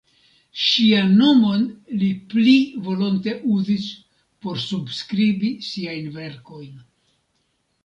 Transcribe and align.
Ŝian 0.59 1.11
nomon 1.17 1.67
li 2.03 2.07
pli 2.31 2.55
volonte 2.87 3.35
uzis 3.57 3.85
por 4.47 4.65
subskribi 4.65 5.55
siajn 5.69 6.11
verkojn. 6.19 6.77